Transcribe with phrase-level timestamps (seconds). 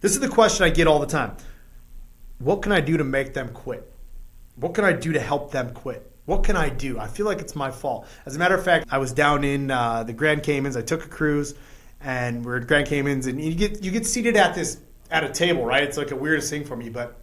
[0.00, 1.36] This is the question I get all the time.
[2.38, 3.92] What can I do to make them quit?
[4.54, 6.10] What can I do to help them quit?
[6.24, 6.98] What can I do?
[6.98, 8.06] I feel like it's my fault.
[8.26, 10.76] As a matter of fact, I was down in uh, the Grand Caymans.
[10.76, 11.54] I took a cruise,
[12.00, 14.78] and we're at Grand Caymans, and you get you get seated at this
[15.10, 15.82] at a table, right?
[15.82, 17.18] It's like a weirdest thing for me, but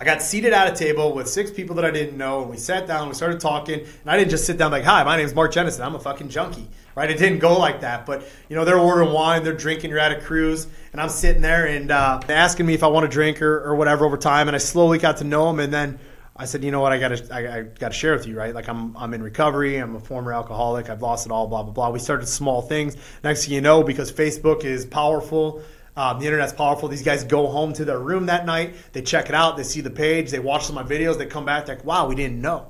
[0.00, 2.56] I got seated at a table with six people that I didn't know, and we
[2.56, 5.34] sat down, we started talking, and I didn't just sit down like, "Hi, my name's
[5.34, 5.84] Mark Jennison.
[5.84, 7.10] I'm a fucking junkie." Right?
[7.10, 10.10] It didn't go like that, but you know, they're ordering wine, they're drinking, you're at
[10.10, 13.40] a cruise, and I'm sitting there and uh, asking me if I want a drink
[13.40, 16.00] or, or whatever over time, and I slowly got to know them, and then
[16.34, 18.36] I said, you know what, I got to I, I got to share with you,
[18.36, 18.54] right?
[18.54, 21.72] Like I'm I'm in recovery, I'm a former alcoholic, I've lost it all, blah blah
[21.72, 21.90] blah.
[21.90, 22.96] We started small things.
[23.24, 25.62] Next thing you know, because Facebook is powerful
[25.98, 26.88] um, the internet's powerful.
[26.88, 29.80] These guys go home to their room that night, they check it out, they see
[29.80, 32.14] the page, they watch some of my videos, they come back, they're like, wow, we
[32.14, 32.68] didn't know,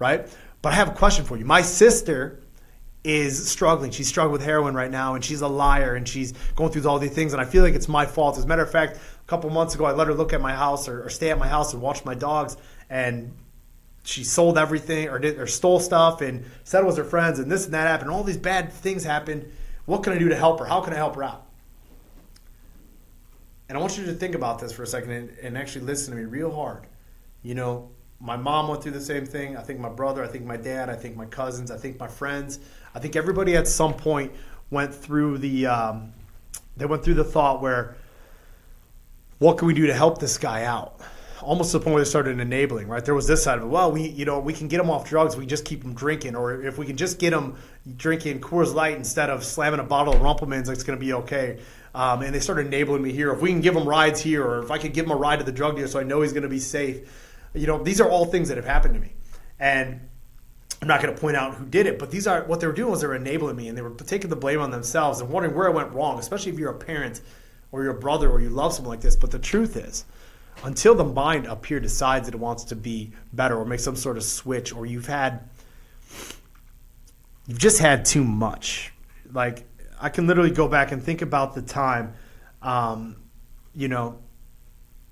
[0.00, 0.26] right?
[0.60, 1.44] But I have a question for you.
[1.44, 2.40] My sister
[3.04, 3.92] is struggling.
[3.92, 6.98] She's struggling with heroin right now, and she's a liar, and she's going through all
[6.98, 8.38] these things, and I feel like it's my fault.
[8.38, 10.52] As a matter of fact, a couple months ago, I let her look at my
[10.52, 12.56] house or, or stay at my house and watch my dogs,
[12.90, 13.36] and
[14.02, 17.52] she sold everything or did or stole stuff and said it was her friends, and
[17.52, 18.10] this and that happened.
[18.10, 19.48] All these bad things happened.
[19.84, 20.64] What can I do to help her?
[20.64, 21.46] How can I help her out?
[23.68, 26.14] And I want you to think about this for a second and, and actually listen
[26.14, 26.86] to me real hard.
[27.42, 27.90] You know,
[28.20, 29.56] my mom went through the same thing.
[29.56, 32.08] I think my brother, I think my dad, I think my cousins, I think my
[32.08, 32.60] friends.
[32.94, 34.32] I think everybody at some point
[34.70, 36.12] went through the um,
[36.76, 37.96] they went through the thought where
[39.38, 41.00] what can we do to help this guy out?
[41.42, 43.04] Almost to the point where they started enabling, right?
[43.04, 43.68] There was this side of it.
[43.68, 45.36] Well, we, you know, we can get him off drugs.
[45.36, 47.56] We just keep him drinking, or if we can just get him
[47.96, 51.12] drinking Coors Light instead of slamming a bottle of Rumple Minze, it's going to be
[51.12, 51.58] okay.
[51.94, 53.30] Um, and they started enabling me here.
[53.32, 55.38] If we can give him rides here, or if I could give him a ride
[55.38, 57.08] to the drug dealer so I know he's going to be safe,
[57.54, 59.12] you know, these are all things that have happened to me.
[59.60, 60.00] And
[60.82, 62.72] I'm not going to point out who did it, but these are what they were
[62.72, 65.30] doing was they were enabling me and they were taking the blame on themselves and
[65.30, 67.20] wondering where I went wrong, especially if you're a parent
[67.70, 69.16] or you're a brother or you love someone like this.
[69.16, 70.04] But the truth is,
[70.62, 73.96] until the mind up here decides that it wants to be better or make some
[73.96, 75.48] sort of switch, or you've had,
[77.46, 78.92] you've just had too much.
[79.32, 79.66] Like
[80.04, 82.12] I can literally go back and think about the time,
[82.60, 83.16] um,
[83.74, 84.18] you know,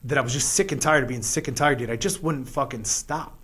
[0.05, 1.89] that I was just sick and tired of being sick and tired, dude.
[1.89, 3.39] I just wouldn't fucking stop.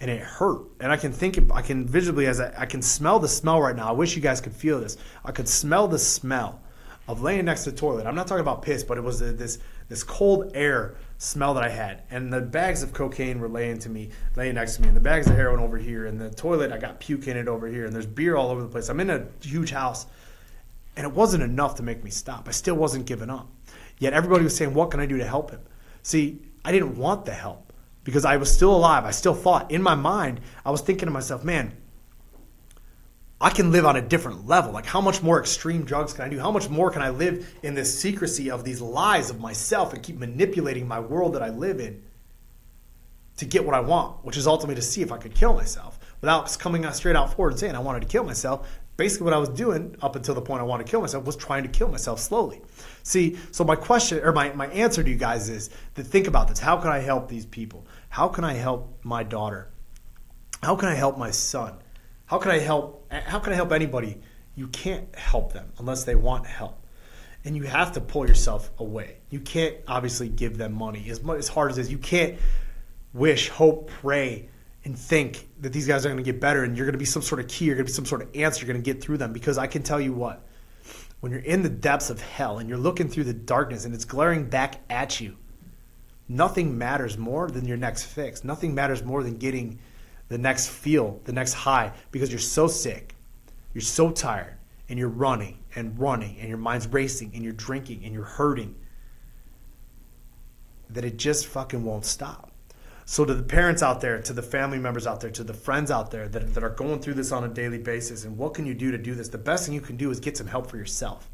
[0.00, 0.62] And it hurt.
[0.80, 3.76] And I can think, I can visibly, as I, I can smell the smell right
[3.76, 3.88] now.
[3.88, 4.96] I wish you guys could feel this.
[5.24, 6.60] I could smell the smell
[7.06, 8.04] of laying next to the toilet.
[8.04, 11.62] I'm not talking about piss, but it was a, this this cold air smell that
[11.62, 12.02] I had.
[12.10, 15.00] And the bags of cocaine were laying to me, laying next to me, and the
[15.00, 17.86] bags of heroin over here, and the toilet I got puke in it over here,
[17.86, 18.88] and there's beer all over the place.
[18.88, 20.06] I'm in a huge house
[20.96, 22.48] and it wasn't enough to make me stop.
[22.48, 23.48] I still wasn't giving up.
[23.98, 25.60] Yet everybody was saying, What can I do to help him?
[26.02, 27.72] See, I didn't want the help
[28.04, 29.04] because I was still alive.
[29.04, 31.76] I still thought in my mind, I was thinking to myself, Man,
[33.40, 34.72] I can live on a different level.
[34.72, 36.38] Like, how much more extreme drugs can I do?
[36.38, 40.02] How much more can I live in this secrecy of these lies of myself and
[40.02, 42.02] keep manipulating my world that I live in
[43.38, 45.98] to get what I want, which is ultimately to see if I could kill myself
[46.20, 48.68] without coming straight out forward and saying I wanted to kill myself
[49.00, 51.34] basically what I was doing up until the point I wanted to kill myself was
[51.34, 52.60] trying to kill myself slowly.
[53.02, 56.48] See, so my question or my, my answer to you guys is to think about
[56.48, 56.58] this.
[56.58, 57.86] How can I help these people?
[58.10, 59.70] How can I help my daughter?
[60.62, 61.78] How can I help my son?
[62.26, 64.20] How can I help how can I help anybody?
[64.54, 66.84] You can't help them unless they want help.
[67.46, 69.16] And you have to pull yourself away.
[69.30, 71.08] You can't obviously give them money.
[71.08, 72.38] As much as hard as it is, you can't
[73.14, 74.50] wish, hope, pray
[74.84, 77.04] and think that these guys are going to get better and you're going to be
[77.04, 78.92] some sort of key, you're going to be some sort of answer, you're going to
[78.92, 79.32] get through them.
[79.32, 80.42] Because I can tell you what,
[81.20, 84.06] when you're in the depths of hell and you're looking through the darkness and it's
[84.06, 85.36] glaring back at you,
[86.28, 88.42] nothing matters more than your next fix.
[88.42, 89.78] Nothing matters more than getting
[90.28, 93.16] the next feel, the next high, because you're so sick,
[93.74, 94.54] you're so tired,
[94.88, 98.76] and you're running and running, and your mind's racing, and you're drinking, and you're hurting,
[100.88, 102.49] that it just fucking won't stop.
[103.10, 105.90] So to the parents out there, to the family members out there, to the friends
[105.90, 108.66] out there that, that are going through this on a daily basis, and what can
[108.66, 109.26] you do to do this?
[109.26, 111.28] The best thing you can do is get some help for yourself.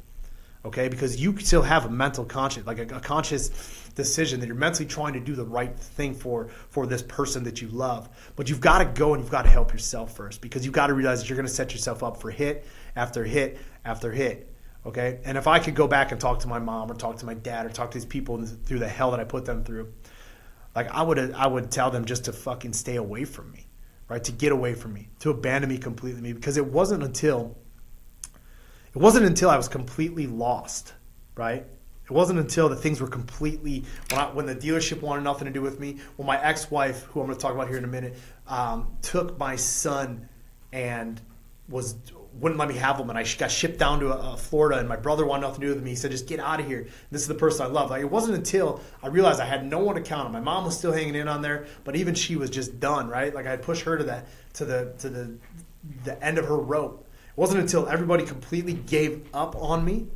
[0.65, 3.51] Okay, because you still have a mental conscious, like a, a conscious
[3.95, 7.61] decision that you're mentally trying to do the right thing for for this person that
[7.61, 8.09] you love.
[8.37, 10.87] But you've got to go and you've got to help yourself first because you've got
[10.87, 14.51] to realize that you're going to set yourself up for hit after hit after hit.
[14.87, 17.27] Okay, and if I could go back and talk to my mom or talk to
[17.27, 19.93] my dad or talk to these people through the hell that I put them through,
[20.77, 23.67] like I would I would tell them just to fucking stay away from me,
[24.09, 24.23] right?
[24.23, 27.57] To get away from me, to abandon me completely, because it wasn't until
[28.95, 30.93] it wasn't until I was completely lost,
[31.35, 31.67] right?
[32.05, 35.53] It wasn't until the things were completely when, I, when the dealership wanted nothing to
[35.53, 35.97] do with me.
[36.17, 39.37] When my ex-wife, who I'm going to talk about here in a minute, um, took
[39.39, 40.29] my son
[40.73, 41.21] and
[41.69, 41.97] was
[42.41, 44.79] wouldn't let me have them, and I got shipped down to uh, Florida.
[44.79, 45.91] And my brother wanted nothing to do with me.
[45.91, 46.87] He said, "Just get out of here.
[47.11, 49.79] This is the person I love." Like it wasn't until I realized I had no
[49.79, 50.33] one to count on.
[50.33, 53.09] My mom was still hanging in on there, but even she was just done.
[53.09, 53.35] Right?
[53.35, 55.37] Like I pushed her to that to the to the
[56.05, 57.07] the end of her rope.
[57.29, 60.07] It wasn't until everybody completely gave up on me,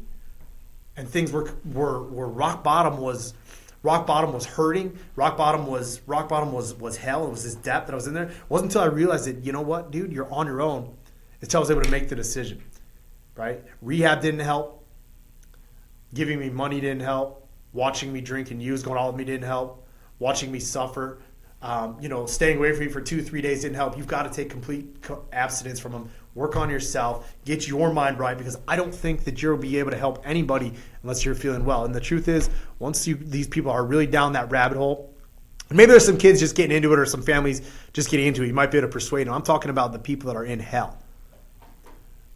[0.97, 3.35] and things were were were rock bottom was
[3.83, 4.99] rock bottom was hurting.
[5.17, 7.27] Rock bottom was rock bottom was was hell.
[7.27, 8.25] It was this depth that I was in there.
[8.25, 10.97] It wasn't until I realized that you know what, dude, you're on your own.
[11.43, 12.63] Until I was able to make the decision.
[13.37, 13.63] Right?
[13.81, 14.87] Rehab didn't help.
[16.13, 17.49] Giving me money didn't help.
[17.73, 19.87] Watching me drink and use going all of me didn't help.
[20.19, 21.21] Watching me suffer.
[21.63, 23.97] Um, you know, staying away from me for two, three days didn't help.
[23.97, 24.97] You've got to take complete
[25.33, 26.11] abstinence from them.
[26.35, 27.35] Work on yourself.
[27.45, 30.73] Get your mind right because I don't think that you'll be able to help anybody
[31.03, 31.85] unless you're feeling well.
[31.85, 32.49] And the truth is,
[32.79, 35.15] once you these people are really down that rabbit hole,
[35.69, 38.43] and maybe there's some kids just getting into it or some families just getting into
[38.43, 38.47] it.
[38.47, 39.35] You might be able to persuade them.
[39.35, 41.00] I'm talking about the people that are in hell.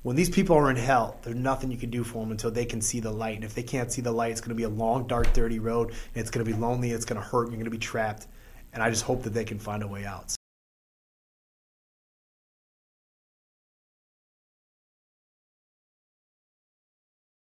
[0.04, 2.66] When these people are in hell, there's nothing you can do for them until they
[2.66, 3.36] can see the light.
[3.36, 5.58] And if they can't see the light, it's going to be a long, dark, dirty
[5.58, 5.92] road.
[5.92, 6.90] And it's going to be lonely.
[6.90, 7.44] It's going to hurt.
[7.44, 8.26] You're going to be trapped.
[8.74, 10.34] And I just hope that they can find a way out.